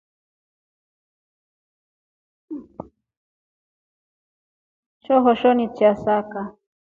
[5.03, 6.41] Sohosuni chasaka.